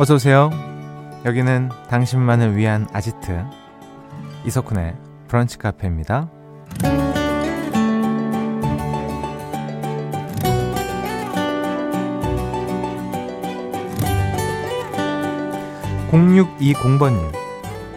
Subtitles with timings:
[0.00, 0.50] 어서 오세요.
[1.24, 3.44] 여기는 당신만을 위한 아지트
[4.44, 4.94] 이석훈의
[5.26, 6.28] 브런치 카페입니다.
[16.12, 17.32] 0620번님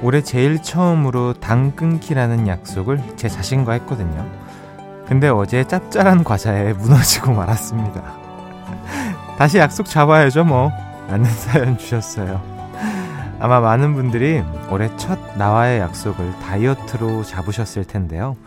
[0.02, 4.28] 올해 제일 처음으로 당 끊기라는 약속을 제 자신과 했거든요.
[5.07, 8.02] 근데 어제 짭짤한 과자에 무너지고 말았습니다.
[9.38, 10.71] 다시 약속 잡아야죠, 뭐.
[11.11, 12.42] 라는 사연 주셨어요.
[13.39, 18.37] 아마 많은 분들이 올해 첫 나와의 약속을 다이어트로 잡으셨을 텐데요.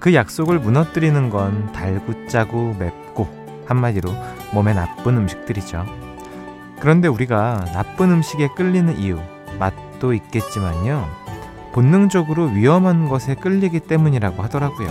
[0.00, 4.12] 그 약속을 무너뜨리는 건 달고 짜고 맵고 한마디로
[4.52, 5.86] 몸에 나쁜 음식들이죠.
[6.80, 9.20] 그런데 우리가 나쁜 음식에 끌리는 이유,
[9.60, 11.08] 맛도 있겠지만요.
[11.72, 14.88] 본능적으로 위험한 것에 끌리기 때문이라고 하더라고요.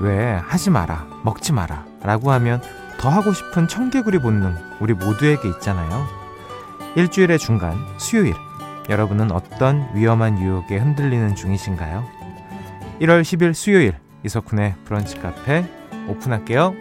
[0.00, 2.60] 왜 하지 마라, 먹지 마라 라고 하면
[2.98, 6.06] 더 하고 싶은 청개구리 본능 우리 모두에게 있잖아요.
[6.96, 8.34] 일주일의 중간 수요일
[8.88, 12.04] 여러분은 어떤 위험한 유혹에 흔들리는 중이신가요?
[13.00, 15.66] 1월 10일 수요일 이석훈의 브런치 카페
[16.08, 16.74] 오픈할게요.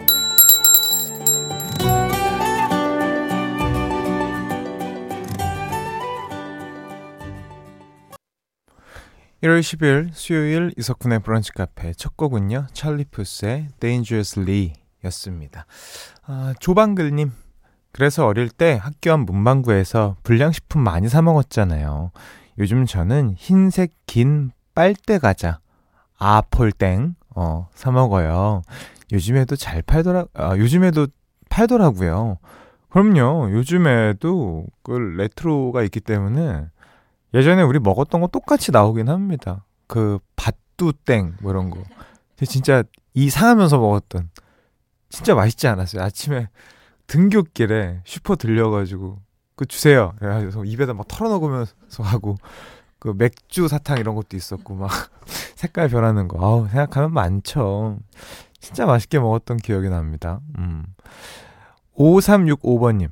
[9.44, 12.68] 1월 10일 수요일 이석훈의 브런치 카페 첫 곡은요.
[12.74, 15.66] 찰리 푸스의 Dangerously 였습니다.
[16.26, 17.32] 아, 조방글님,
[17.92, 22.12] 그래서 어릴 때 학교 앞 문방구에서 불량식품 많이 사 먹었잖아요.
[22.58, 25.60] 요즘 저는 흰색 긴 빨대 과자,
[26.18, 28.62] 아폴땡, 어, 사 먹어요.
[29.12, 31.08] 요즘에도 잘 팔더라, 아, 요즘에도
[31.50, 32.38] 팔더라고요.
[32.90, 33.52] 그럼요.
[33.52, 36.66] 요즘에도 그 레트로가 있기 때문에
[37.34, 39.66] 예전에 우리 먹었던 거 똑같이 나오긴 합니다.
[39.88, 41.84] 그 밭두땡 뭐 이런 거.
[42.46, 42.84] 진짜
[43.14, 44.30] 이 상하면서 먹었던
[45.16, 46.04] 진짜 맛있지 않았어요.
[46.04, 46.50] 아침에
[47.08, 49.18] 등굣길에 슈퍼 들려가지고
[49.56, 50.14] 그 주세요.
[50.20, 52.36] 그래가지고 입에다 막 털어넣으면서 하고
[53.00, 54.90] 그 맥주 사탕 이런 것도 있었고 막
[55.56, 56.46] 색깔 변하는 거.
[56.46, 57.98] 아우 생각하면 많죠.
[58.60, 60.42] 진짜 맛있게 먹었던 기억이 납니다.
[60.58, 60.84] 음.
[61.96, 63.10] 5365번님.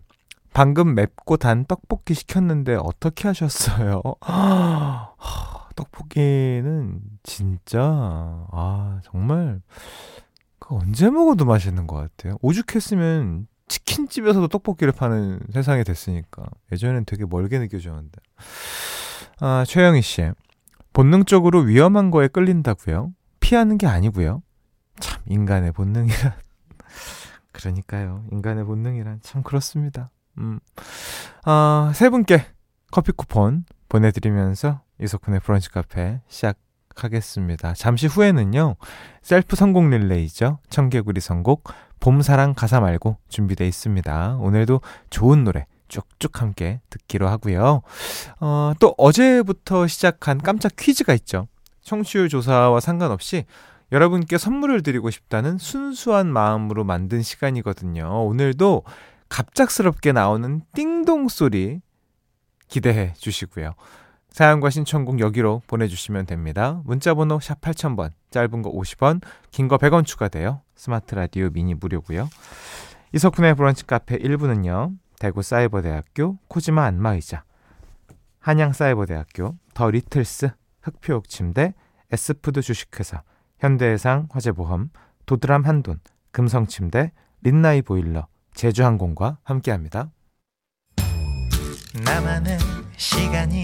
[0.54, 4.02] 방금 맵고 단 떡볶이 시켰는데 어떻게 하셨어요?
[5.76, 7.82] 떡볶이는 진짜
[8.52, 9.62] 아 정말
[10.16, 10.23] 그
[10.82, 12.38] 언제 먹어도 맛있는 것 같아요.
[12.42, 18.20] 오죽했으면 치킨집에서도 떡볶이를 파는 세상이 됐으니까 예전엔 되게 멀게 느껴졌는데.
[19.40, 20.32] 아 최영희 씨
[20.94, 23.14] 본능적으로 위험한 거에 끌린다고요?
[23.40, 24.44] 피하는 게 아니고요.
[25.00, 26.34] 참 인간의 본능이란
[27.52, 28.26] 그러니까요.
[28.32, 30.12] 인간의 본능이란 참 그렇습니다.
[30.38, 30.60] 음.
[31.46, 32.46] 아, 세 분께
[32.92, 36.58] 커피 쿠폰 보내드리면서 이석훈의 브런치 카페 시작
[37.02, 37.74] 하겠습니다.
[37.74, 38.76] 잠시 후에는요,
[39.22, 40.60] 셀프 성공 릴레이죠.
[40.70, 41.64] 청개구리 선곡,
[42.02, 44.38] 봄사랑 가사 말고 준비되어 있습니다.
[44.42, 47.82] 오늘도 좋은 노래 쭉쭉 함께 듣기로 하고요.
[48.42, 51.48] 어, 또 어제부터 시작한 깜짝 퀴즈가 있죠.
[51.82, 53.46] 청취율 조사와 상관없이
[53.92, 58.26] 여러분께 선물을 드리고 싶다는 순수한 마음으로 만든 시간이거든요.
[58.26, 58.84] 오늘도
[59.30, 61.80] 갑작스럽게 나오는 띵동 소리
[62.68, 63.74] 기대해 주시고요.
[64.34, 66.82] 사연과 신청곡 여기로 보내주시면 됩니다.
[66.86, 69.22] 문자번호 샵 8000번, 짧은 거 50원,
[69.52, 70.62] 긴 거 100원 추가돼요.
[70.76, 72.28] 스마트 라디오 미니 무료고요.
[73.14, 74.98] 이석훈의 브런치 카페 1부는요.
[75.20, 77.44] 대구 사이버대학교 코지마 안마의자,
[78.40, 80.50] 한양사이버대학교, 더 리틀스,
[80.82, 81.76] 흙표흙침대,
[82.12, 83.22] 에스푸드 주식회사,
[83.60, 84.90] 현대해상 화재보험,
[85.28, 86.00] 도드람 한돈,
[86.32, 87.12] 금성침대,
[87.44, 90.10] 린나이 보일러, 제주항공과 함께합니다.
[92.04, 92.58] 나만의
[92.98, 93.64] 시간이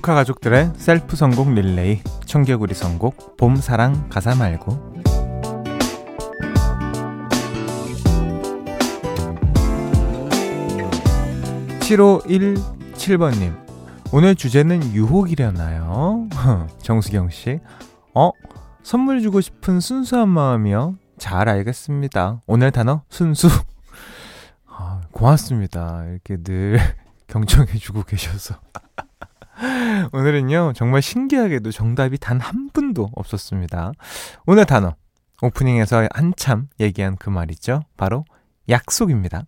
[0.00, 4.94] 조카 가족들의 셀프 선곡 릴레이 청개구리 선곡 봄 사랑 가사 말고
[11.80, 13.54] 7517번님
[14.10, 16.30] 오늘 주제는 유혹이려나요?
[16.80, 17.60] 정수경 씨
[18.14, 18.30] 어?
[18.82, 20.96] 선물 주고 싶은 순수한 마음이요?
[21.18, 23.48] 잘 알겠습니다 오늘 단어 순수
[24.66, 26.78] 아, 고맙습니다 이렇게 늘
[27.28, 28.54] 경청해주고 계셔서.
[30.12, 33.92] 오늘은요, 정말 신기하게도 정답이 단 한 분도 없었습니다.
[34.46, 34.94] 오늘 단어,
[35.42, 37.82] 오프닝에서 한참 얘기한 그 말이죠.
[37.98, 38.24] 바로
[38.68, 39.42] 약속입니다.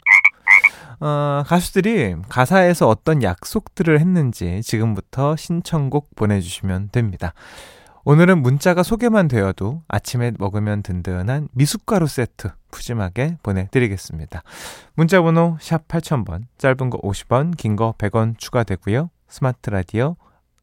[1.01, 7.33] 어, 가수들이 가사에서 어떤 약속들을 했는지 지금부터 신청곡 보내주시면 됩니다.
[8.05, 14.43] 오늘은 문자가 소개만 되어도 아침에 먹으면 든든한 미숫가루 세트 푸짐하게 보내드리겠습니다.
[14.95, 19.09] 문자번호 샵 8000번, 짧은 거 50원, 긴 거 100원 추가되고요.
[19.33, 20.17] 스마트 라디오,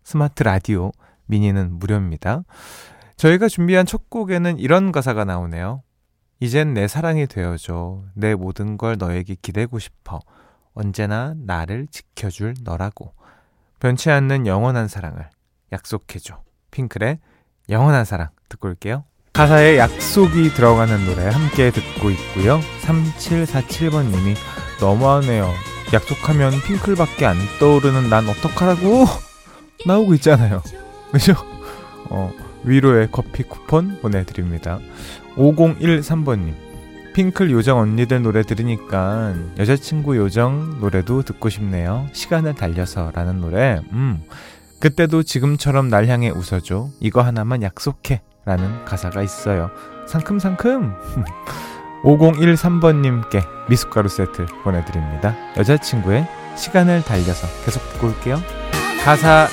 [0.03, 0.91] 스마트 라디오,
[1.25, 2.43] 미니는 무료입니다.
[3.17, 5.81] 저희가 준비한 첫 곡에는 이런 가사가 나오네요.
[6.39, 8.03] 이젠 내 사랑이 되어줘.
[8.13, 10.19] 내 모든 걸 너에게 기대고 싶어.
[10.75, 13.15] 언제나 나를 지켜줄 너라고.
[13.79, 15.27] 변치 않는 영원한 사랑을
[15.71, 16.39] 약속해줘.
[16.69, 17.17] 핑클의
[17.69, 19.03] 영원한 사랑 듣고 올게요.
[19.33, 22.59] 가사에 약속이 들어가는 노래 함께 듣고 있고요.
[22.83, 24.35] 3747번님이
[24.79, 25.78] 너무하네요.
[25.93, 29.05] 약속하면 핑클밖에 안 떠오르는 난 어떡하라고
[29.85, 30.61] 나오고 있잖아요.
[31.11, 31.33] 그죠?
[32.09, 32.31] 어,
[32.63, 34.79] 위로의 커피 쿠폰 보내드립니다.
[35.35, 36.53] 5013번님
[37.13, 42.07] 핑클 요정 언니들 노래 들으니까 여자친구 요정 노래도 듣고 싶네요.
[42.13, 44.21] 시간을 달려서 라는 노래 음
[44.79, 46.89] 그때도 지금처럼 날 향해 웃어줘.
[46.99, 48.21] 이거 하나만 약속해.
[48.45, 49.69] 라는 가사가 있어요.
[50.07, 50.93] 상큼상큼!
[52.03, 55.35] 5013번님께 미숫가루 세트 보내드립니다.
[55.57, 58.41] 여자친구의 시간을 달려서 계속 듣고 올게요.
[59.03, 59.47] 가사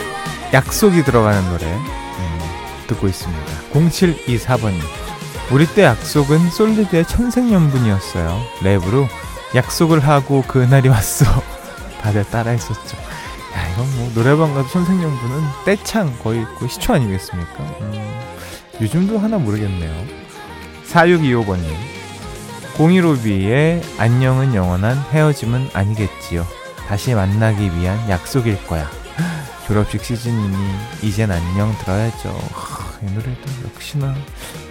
[0.53, 2.39] 약속이 들어가는 노래 음,
[2.87, 3.45] 듣고 있습니다.
[3.73, 4.81] 0724번님
[5.53, 8.41] 우리 때 약속은 솔리드의 천생연분이었어요.
[8.61, 9.07] 랩으로
[9.55, 11.25] 약속을 하고 그날이 왔어.
[12.03, 12.97] 다들 따라했었죠.
[12.97, 17.63] 야, 이건 뭐 노래방 가도 선생님분은 떼창 거의 있고 시초 아니겠습니까?
[17.81, 18.21] 음,
[18.81, 19.93] 요즘도 하나 모르겠네요.
[20.89, 21.96] 4625번님.
[22.77, 26.45] 015B의 안녕은 영원한 헤어짐은 아니겠지요.
[26.87, 28.87] 다시 만나기 위한 약속일 거야.
[29.67, 30.57] 졸업식 시즌이니
[31.03, 32.29] 이젠 안녕 들어야죠.
[32.53, 34.15] 하, 이 노래도 역시나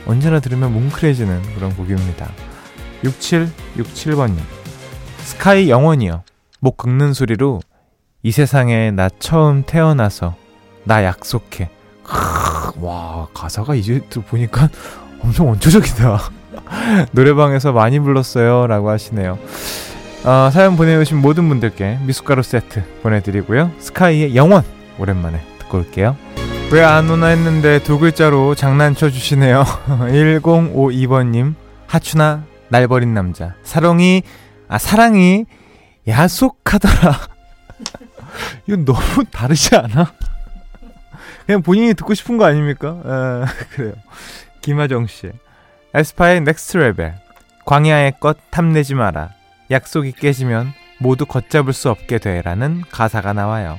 [0.05, 2.29] 언제나 들으면 뭉클해지는 그런 곡입니다.
[3.03, 4.37] 6767번님.
[5.21, 6.23] 스카이 영원이요.
[6.59, 7.59] 목 긁는 소리로
[8.21, 10.35] 이 세상에 나 처음 태어나서
[10.83, 11.71] 나 약속해.
[12.79, 14.69] 와 가사가 이제 보니까
[15.23, 16.44] 엄청 원초적이다.
[17.11, 18.67] 노래방에서 많이 불렀어요.
[18.67, 19.37] 라고 하시네요.
[20.23, 23.71] 어, 사연 보내주신 모든 분들께 미숫가루 세트 보내드리고요.
[23.79, 24.63] 스카이의 영원
[24.97, 26.15] 오랜만에 듣고 올게요.
[26.71, 29.63] 왜 안 오나 했는데 두 글자로 장난쳐 주시네요.
[29.87, 31.53] 1052번님
[31.87, 34.23] 하춘화 날 버린 남자 사랑이
[34.67, 35.45] 아 사랑이
[36.07, 37.19] 야속하더라.
[38.67, 40.11] 이건 너무 다르지 않아?
[41.45, 42.97] 그냥 본인이 듣고 싶은 거 아닙니까?
[43.05, 43.45] 아,
[43.75, 43.93] 그래요.
[44.61, 45.29] 김하정 씨.
[45.95, 47.15] 에스파의 Next Level.
[47.65, 49.29] 광야의 것 탐내지 마라.
[49.71, 53.77] 약속이 깨지면 모두 걷잡을 수 없게 되라는 가사가 나와요.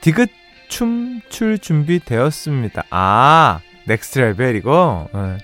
[0.00, 0.30] 디귿
[0.70, 2.84] 춤출 준비 되었습니다.
[2.88, 5.06] 아, Next Level 이거.
[5.12, 5.36] 어,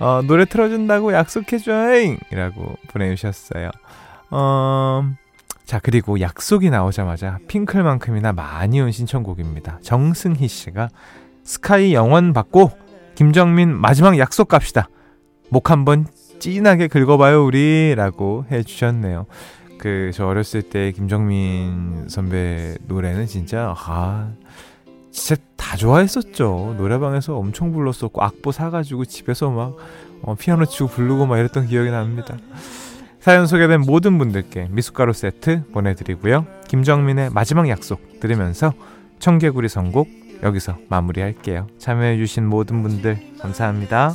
[0.00, 2.16] 어, 노래 틀어준다고 약속해줘잉!
[2.30, 3.70] 이라고 보내주셨어요.
[4.30, 5.04] 어,
[5.66, 9.80] 자, 그리고 약속이 나오자마자 핑클만큼이나 많이 온 신청곡입니다.
[9.82, 10.88] 정승희 씨가
[11.44, 12.70] 스카이 영원 받고
[13.16, 14.88] 김정민 마지막 약속 갑시다.
[15.52, 16.06] 목 한번
[16.38, 17.94] 찐하게 긁어봐요, 우리.
[17.94, 19.26] 라고 해주셨네요.
[19.76, 24.32] 그, 저 어렸을 때 김정민 선배 노래는 진짜, 아,
[25.10, 26.76] 진짜 다 좋아했었죠.
[26.78, 29.76] 노래방에서 엄청 불렀었고, 악보 사가지고 집에서 막,
[30.22, 32.38] 어, 피아노 치고 부르고 막 이랬던 기억이 납니다.
[33.20, 36.46] 사연 소개된 모든 분들께 미숫가루 세트 보내드리고요.
[36.68, 38.72] 김정민의 마지막 약속 들으면서
[39.18, 40.08] 청개구리 선곡
[40.42, 41.66] 여기서 마무리할게요.
[41.76, 44.14] 참여해주신 모든 분들 감사합니다.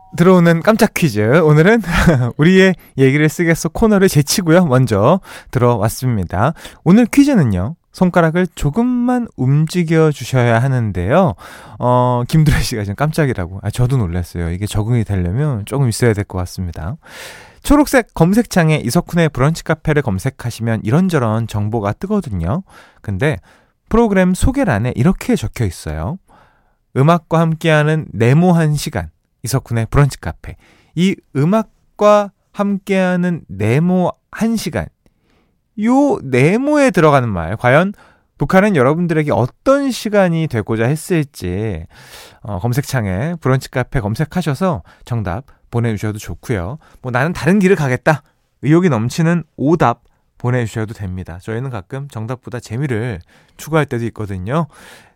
[0.17, 1.39] 들어오는 깜짝 퀴즈.
[1.39, 1.81] 오늘은
[2.37, 4.65] 우리의 얘기를 쓰겠어 코너를 제치고요.
[4.65, 6.53] 먼저 들어왔습니다.
[6.83, 7.75] 오늘 퀴즈는요.
[7.93, 11.33] 손가락을 조금만 움직여 주셔야 하는데요.
[11.79, 13.59] 어, 김두래 씨가 지금 깜짝이라고.
[13.63, 14.49] 아, 저도 놀랐어요.
[14.51, 16.95] 이게 적응이 되려면 조금 있어야 될 것 같습니다.
[17.63, 22.63] 초록색 검색창에 이석훈의 브런치 카페를 검색하시면 이런저런 정보가 뜨거든요.
[23.01, 23.37] 근데
[23.89, 26.17] 프로그램 소개란에 이렇게 적혀 있어요.
[26.97, 29.09] 음악과 함께하는 네모한 시간.
[29.43, 30.55] 이석훈의 브런치 카페.
[30.95, 34.87] 이 음악과 함께하는 네모 한 시간.
[35.83, 37.93] 요 네모에 들어가는 말, 과연
[38.37, 41.85] 북한은 여러분들에게 어떤 시간이 되고자 했을지,
[42.41, 46.79] 어, 검색창에 브런치 카페 검색하셔서 정답 보내주셔도 좋고요.
[47.01, 48.23] 뭐 나는 다른 길을 가겠다.
[48.63, 50.03] 의욕이 넘치는 오답
[50.41, 51.37] 보내주셔도 됩니다.
[51.41, 53.19] 저희는 가끔 정답보다 재미를
[53.57, 54.67] 추구할 때도 있거든요.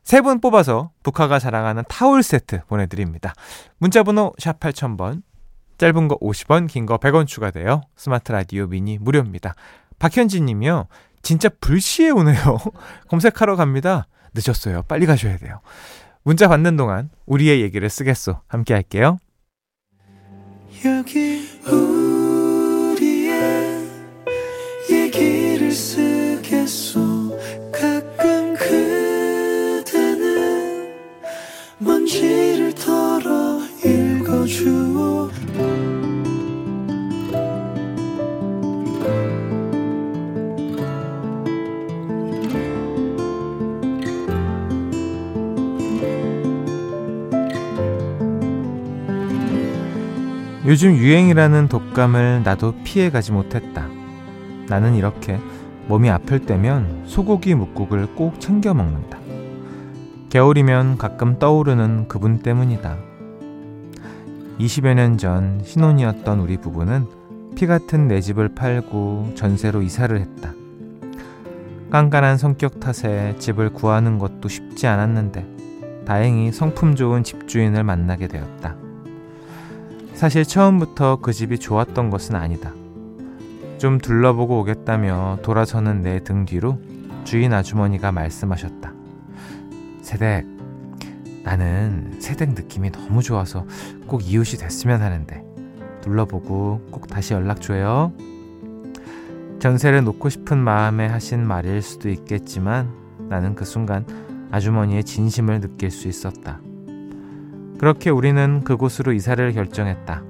[0.04, 3.34] 세 분 뽑아서 북카가 자랑하는 타올 세트 보내드립니다.
[3.80, 5.24] 문자번호 샵 8000번,
[5.80, 7.82] 짧은 거 50원, 긴 거 100원 추가돼요.
[7.96, 9.56] 스마트 라디오 미니 무료입니다.
[9.98, 10.86] 박현진 님이요.
[11.24, 12.58] 진짜 불시에 오네요.
[13.10, 14.06] 검색하러 갑니다.
[14.36, 14.84] 늦었어요.
[14.84, 15.60] 빨리 가셔야 돼요.
[16.24, 18.42] 문자 받는 동안 우리의 얘기를 쓰겠소.
[18.48, 19.18] 함께 할게요.
[20.86, 22.05] 여기 우
[50.66, 53.88] 요즘 유행이라는 독감을 나도 피해가지 못했다.
[54.68, 55.38] 나는 이렇게
[55.88, 59.20] 몸이 아플 때면 소고기 묵국을 꼭 챙겨 먹는다.
[60.30, 62.98] 겨울이면 가끔 떠오르는 그분 때문이다.
[64.60, 67.06] 20여 년 전 신혼이었던 우리 부부는
[67.56, 70.54] 피 같은 내 집을 팔고 전세로 이사를 했다.
[71.92, 78.76] 깐깐한 성격 탓에 집을 구하는 것도 쉽지 않았는데 다행히 성품 좋은 집주인을 만나게 되었다.
[80.14, 82.72] 사실 처음부터 그 집이 좋았던 것은 아니다.
[83.78, 86.80] 좀 둘러보고 오겠다며 돌아서는 내 등 뒤로
[87.24, 88.94] 주인 아주머니가 말씀하셨다.
[90.02, 90.46] 세댁,
[91.44, 93.66] 나는 세댁 느낌이 너무 좋아서
[94.08, 95.44] 꼭 이웃이 됐으면 하는데
[96.02, 98.14] 둘러보고 꼭 다시 연락줘요.
[99.60, 102.90] 전세를 놓고 싶은 마음에 하신 말일 수도 있겠지만
[103.30, 104.06] 나는 그 순간
[104.52, 106.60] 아주머니의 진심을 느낄 수 있었다.
[107.80, 110.24] 그렇게 우리는 그곳으로 이사를 결정했다.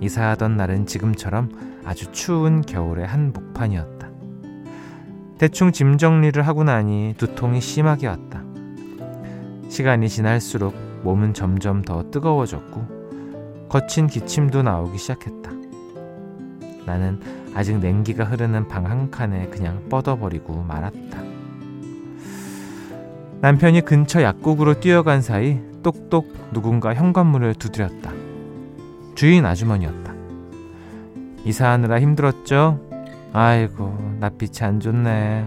[0.00, 1.50] 이사하던 날은 지금처럼
[1.84, 4.08] 아주 추운 겨울의 한복판이었다.
[5.38, 8.42] 대충 짐 정리를 하고 나니 두통이 심하게 왔다.
[9.68, 15.50] 시간이 지날수록 몸은 점점 더 뜨거워졌고 거친 기침도 나오기 시작했다.
[16.84, 17.20] 나는
[17.54, 21.20] 아직 냉기가 흐르는 방 한 칸에 그냥 뻗어버리고 말았다.
[23.40, 28.19] 남편이 근처 약국으로 뛰어간 사이 똑똑 누군가 현관문을 두드렸다.
[29.20, 30.14] 주인 아주머니였다.
[31.44, 32.80] 이사하느라 힘들었죠?
[33.34, 35.46] 아이고, 낯빛이 안 좋네.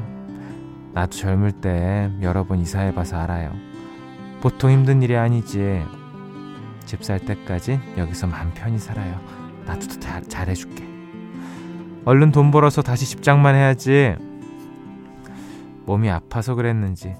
[0.94, 3.52] 나도 젊을 때 여러 번 이사해봐서 알아요.
[4.42, 5.82] 보통 힘든 일이 아니지.
[6.86, 9.20] 집 살 때까지 여기서 맘 편히 살아요.
[9.66, 10.88] 나도 다 잘해줄게.
[12.06, 14.16] 얼른 돈 벌어서 다시 집장만 해야지.
[15.88, 17.16] 몸이 아파서 그랬는지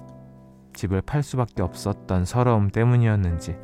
[0.72, 3.56] 집을 팔 수밖에 없었던 서러움 때문이었는지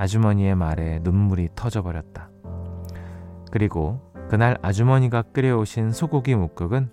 [0.00, 2.30] 아주머니의 말에 눈물이 터져버렸다.
[3.52, 6.90] 그리고 그날 아주머니가 끓여오신 소고기 묵국은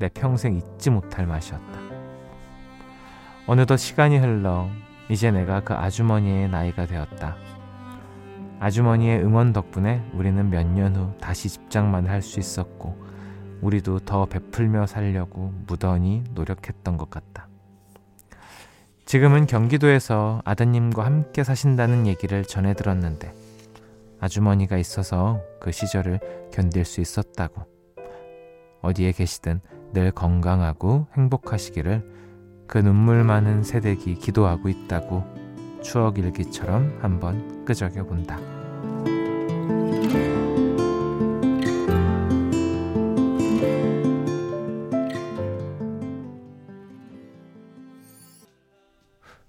[0.00, 1.78] 내 평생 잊지 못할 맛이었다.
[3.46, 4.68] 어느덧 시간이 흘러
[5.08, 7.36] 이제 내가 그 아주머니의 나이가 되었다.
[8.58, 13.00] 아주머니의 응원 덕분에 우리는 몇 년 후 다시 집장만 할 수 있었고,
[13.60, 17.46] 우리도 더 베풀며 살려고 무던히 노력했던 것 같다.
[19.10, 23.34] 지금은 경기도에서 아드님과 함께 사신다는 얘기를 전해 들었는데
[24.20, 26.20] 아주머니가 있어서 그 시절을
[26.52, 27.66] 견딜 수 있었다고.
[28.82, 29.62] 어디에 계시든
[29.92, 32.04] 늘 건강하고 행복하시기를
[32.68, 35.24] 그 눈물 많은 세대기 기도하고 있다고
[35.82, 38.38] 추억 일기처럼 한번 끄적여 본다.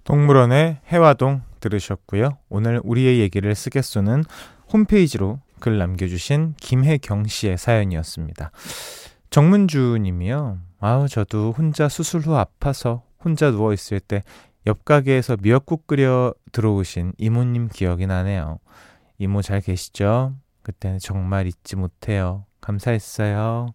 [0.04, 2.38] 동물원의 해화동 들으셨고요.
[2.48, 4.24] 오늘 우리의 얘기를 쓰겠소는
[4.72, 8.50] 홈페이지로 글 남겨주신 김혜경 씨의 사연이었습니다.
[9.30, 10.58] 정문주 님이요.
[10.80, 14.22] 아우, 저도 혼자 수술 후 아파서 혼자 누워있을 때
[14.66, 18.58] 옆 가게에서 미역국 끓여 들어오신 이모님 기억이 나네요.
[19.18, 20.34] 이모 잘 계시죠?
[20.62, 22.44] 그때는 정말 잊지 못해요.
[22.60, 23.74] 감사했어요.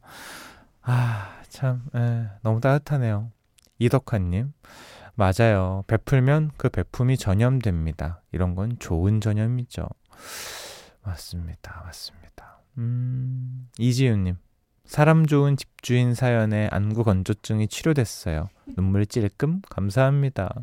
[0.82, 3.32] 아, 참, 에, 너무 따뜻하네요.
[3.80, 4.54] 이덕환님.
[5.18, 5.84] 맞아요.
[5.88, 8.22] 베풀면 그 베품이 전염됩니다.
[8.32, 9.90] 이런 건 좋은 전염이죠.
[11.02, 11.82] 맞습니다.
[11.84, 12.62] 맞습니다.
[12.78, 14.36] 음, 이지윤님.
[14.86, 18.48] 사람 좋은 집주인 사연에 안구 건조증이 치료됐어요.
[18.76, 20.54] 눈물 찔끔 감사합니다.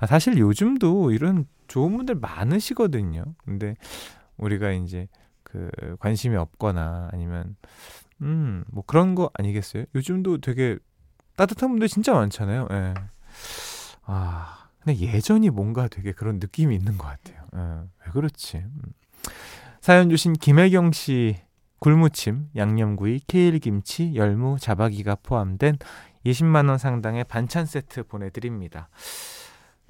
[0.00, 3.22] 아, 사실 요즘도 이런 좋은 분들 많으시거든요.
[3.44, 3.76] 근데
[4.38, 5.06] 우리가 이제
[5.44, 7.54] 그 관심이 없거나 아니면
[8.22, 9.84] 음, 뭐 그런 거 아니겠어요?
[9.94, 10.78] 요즘도 되게
[11.36, 12.66] 따뜻한 분들 진짜 많잖아요.
[12.72, 12.94] 예.
[14.12, 17.44] 아, 근데 예전이 뭔가 되게 그런 느낌이 있는 것 같아요.
[17.54, 17.88] 예.
[18.06, 18.58] 왜 그렇지?
[18.58, 18.82] 음.
[19.80, 21.36] 사연 주신 김혜경 씨
[21.78, 25.78] 굴무침, 양념구이, 케일김치, 열무, 자박이가 포함된
[26.26, 28.88] 20만원 상당의 반찬 세트 보내드립니다.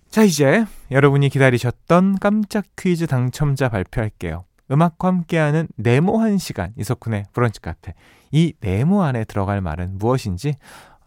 [0.09, 4.45] 자, 이제 여러분이 기다리셨던 깜짝 퀴즈 당첨자 발표할게요.
[4.71, 7.95] 음악과 함께하는 네모 한 시간 이석훈의 브런치 카페.
[8.31, 10.55] 이 네모 안에 들어갈 말은 무엇인지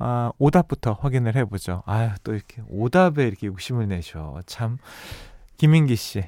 [0.05, 1.81] 아, 오답부터 확인을 해보죠.
[1.85, 4.41] 아유, 또 이렇게 오답에 이렇게 욕심을 내셔.
[4.45, 4.77] 참.
[5.57, 6.23] 김민기 씨.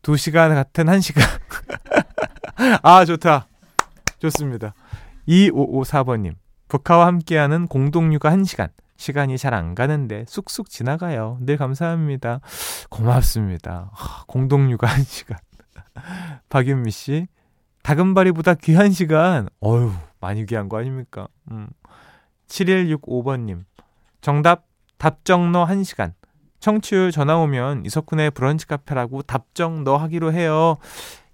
[0.00, 1.22] 두 시간 같은 한 시간.
[2.82, 3.46] 아, 좋다.
[4.20, 4.72] 좋습니다.
[5.28, 6.34] 2554번님.
[6.68, 8.68] 북카와 함께하는 공동육아 한 시간.
[8.96, 11.36] 시간이 잘 안 가는데 쑥쑥 지나가요.
[11.42, 12.40] 늘 감사합니다.
[12.88, 13.90] 고맙습니다.
[14.28, 15.38] 공동육아 한 시간.
[16.48, 17.26] 박윤미 씨.
[17.82, 19.48] 다금바리보다 귀한 시간.
[19.60, 21.28] 어휴, 많이 귀한 거 아닙니까?
[21.50, 21.68] 음.
[22.50, 23.64] 7165번님.
[24.20, 24.64] 정답,
[24.98, 26.12] 답정 너 1시간.
[26.58, 30.76] 청취율 전화 오면 이석훈의 브런치 카페라고 답정 너 하기로 해요.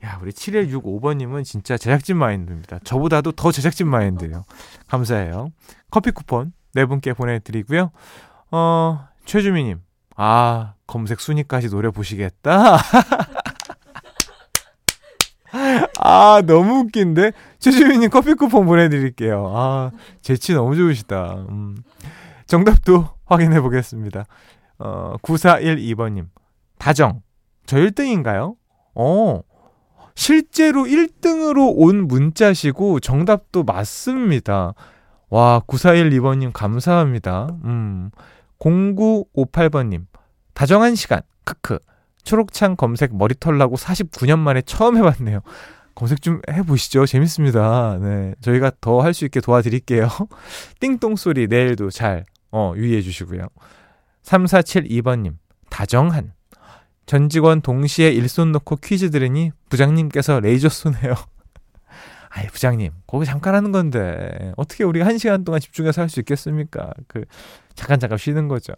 [0.05, 2.79] 야, 우리 7165번님은 진짜 제작진 마인드입니다.
[2.85, 4.45] 저보다도 더 제작진 마인드예요.
[4.87, 5.51] 감사해요.
[5.91, 7.91] 커피 쿠폰 네 분께 보내드리고요.
[8.53, 9.81] 어, 최주미님.
[10.15, 12.79] 아, 검색 순위까지 노려보시겠다?
[16.09, 17.33] 아, 너무 웃긴데?
[17.59, 19.53] 최주민님 커피 쿠폰 보내드릴게요.
[19.53, 19.91] 아,
[20.23, 21.47] 재치 너무 좋으시다.
[21.51, 21.77] 음.
[22.47, 24.25] 정답도 확인해 보겠습니다.
[24.79, 26.29] 어, 9412번님.
[26.79, 27.23] 다정.
[27.67, 28.55] 저 1등인가요?
[28.95, 29.41] 어,
[30.15, 34.75] 실제로 1등으로 온 문자시고 정답도 맞습니다.
[35.29, 37.49] 와, 9412번님 감사합니다.
[37.65, 38.13] 음.
[38.61, 40.07] 0958번님.
[40.55, 41.23] 다정한 시간.
[41.43, 41.81] 크크.
[42.23, 45.41] 초록창 검색 머리털 나고 49년 만에 처음 해봤네요.
[45.97, 47.06] 검색 좀 해보시죠.
[47.06, 47.99] 재밌습니다.
[48.00, 48.35] 네.
[48.43, 50.09] 저희가 더 할 수 있게 도와드릴게요.
[50.78, 53.49] 띵똥 소리 내일도 잘, 어, 유의해 주시고요.
[54.23, 55.37] 3472번님,
[55.71, 56.32] 다정한.
[57.06, 61.15] 전 직원 동시에 일손 놓고 퀴즈 들으니 부장님께서 레이저 쏘네요.
[62.30, 66.93] 아이, 부장님, 거기 잠깐 하는 건데, 어떻게 우리가 한 시간 동안 집중해서 할 수 있겠습니까?
[67.09, 67.25] 그,
[67.75, 68.75] 잠깐 잠깐 쉬는 거죠.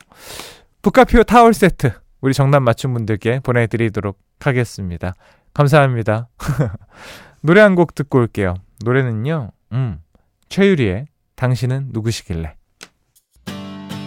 [0.82, 5.14] 북카피오 타월 세트, 우리 정답 맞춘 분들께 보내드리도록 하겠습니다.
[5.54, 6.28] 감사합니다.
[7.42, 8.54] 노래 한 곡 듣고 올게요.
[8.84, 10.00] 노래는요, 음,
[10.48, 11.06] 최유리의
[11.36, 12.54] 당신은 누구시길래.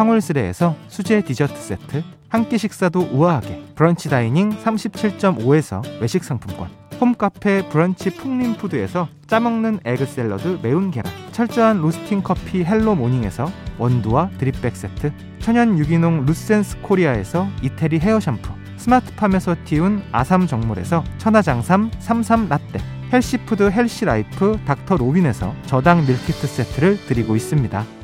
[0.00, 8.10] 황홀스레에서 수제 디저트 세트, 한 끼 식사도 우아하게 브런치 다이닝 37.5에서 외식 상품권, 홈카페 브런치
[8.16, 15.12] 풍림푸드에서 짜먹는 egg 샐러드 매운 계란 철저한 로스팅 커피 헬로 모닝에서 원두와 drip bag 세트
[15.40, 22.80] 천연 유기농 루센스 코리아에서 이태리 헤어 샴푸 스마트팜에서 띄운 아삼 정물에서 천하장삼 삼삼 라떼
[23.12, 27.99] 헬시푸드 헬시라이프 닥터 로빈에서 저당 밀키트 세트를 드리고 있습니다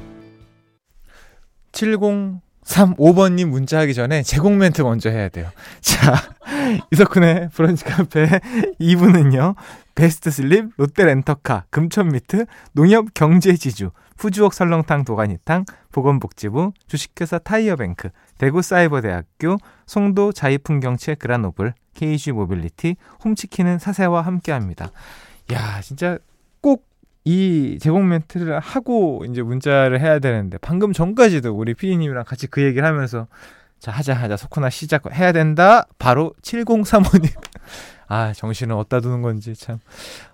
[1.77, 5.51] 70 35번님 문자하기 전에 제공 멘트 먼저 해야 돼요.
[5.81, 6.15] 자,
[6.91, 8.27] 이석훈의 브런치 카페
[8.81, 9.55] 2부는요.
[9.95, 18.09] 베스트 슬립, 롯데 렌터카, 금천미트, 농협 경제지주, 푸주옥 설렁탕 도가니탕, 보건복지부, 주식회사 타이어뱅크,
[18.39, 24.91] 대구사이버대학교, 송도 자이풍경채 그라노블, KG 모빌리티, 홈치킨은 사세와 함께합니다.
[25.53, 26.19] 야, 진짜
[26.61, 26.85] 꼭
[27.27, 32.87] 이 제공 멘트를 하고 이제 문자를 해야 되는데 방금 전까지도 우리 피디님이랑 같이 그 얘기를
[32.87, 33.27] 하면서
[33.81, 35.89] 자 하자 하자 소코나 시작 해야 된다.
[35.99, 37.29] 바로 7035님.
[38.07, 39.81] 아 정신을 어디다 두는 건지 참.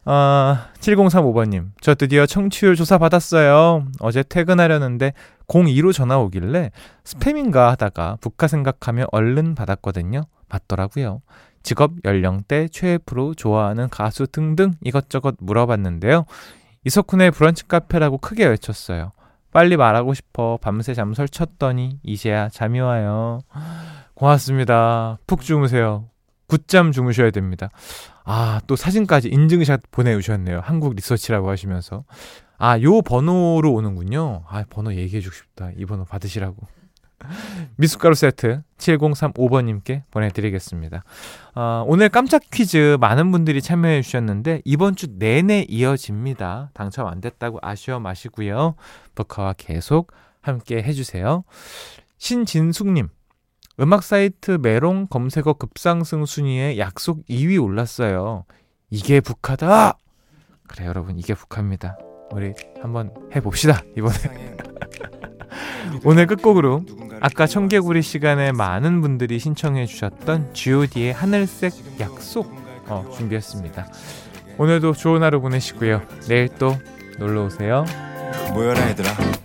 [0.05, 1.71] 아, 7035번님.
[1.81, 3.87] 저 드디어 청취율 조사 받았어요.
[4.01, 5.15] 어제 퇴근하려는데
[5.49, 6.73] 02로 전화 오길래
[7.05, 10.25] 스팸인가 하다가 북카 생각하며 얼른 받았거든요.
[10.51, 11.23] 맞더라고요.
[11.63, 16.27] 직업 연령대 최애 프로 좋아하는 가수 등등 이것저것 물어봤는데요
[16.85, 19.13] 이석훈의 브런치 카페라고 크게 외쳤어요.
[19.53, 23.41] 빨리 말하고 싶어 밤새 잠설 쳤더니 이제야 잠이 와요.
[24.15, 25.19] 고맙습니다.
[25.27, 26.09] 푹 주무세요.
[26.47, 27.71] 굿잠 주무셔야 됩니다.
[28.25, 30.61] 아, 또 사진까지 인증샷 보내주셨네요.
[30.63, 32.05] 한국 리서치라고 하시면서.
[32.59, 34.45] 아, 요 번호로 오는군요.
[34.49, 35.71] 아, 번호 얘기해주고 싶다.
[35.77, 36.57] 이 번호 받으시라고.
[37.77, 41.03] 미숫가루 세트 7035번님께 보내드리겠습니다.
[41.55, 46.71] 어, 오늘 깜짝 퀴즈 많은 분들이 참여해 주셨는데 이번 주 내내 이어집니다.
[46.75, 48.75] 당첨 안 됐다고 아쉬워 마시고요.
[49.15, 51.45] 버카와 계속 함께 해주세요.
[52.19, 53.09] 신진숙님
[53.81, 58.45] 음악 사이트 메롱 검색어 급상승 순위에 약속 2위 올랐어요.
[58.91, 59.97] 이게 북하다.
[60.69, 61.99] 그래 여러분 이게 북합니다.
[62.33, 64.57] 우리 한번 해봅시다 이번에.
[66.05, 66.85] 오늘 끝곡으로
[67.21, 72.53] 아까 청개구리 시간에 많은 분들이 신청해 주셨던 G.O.D의 하늘색 약속
[72.87, 73.87] 어, 준비했습니다.
[74.59, 76.03] 오늘도 좋은 하루 보내시고요.
[76.29, 76.77] 내일 또
[77.19, 77.85] 놀러 오세요.
[78.55, 79.42] 모여라 얘들아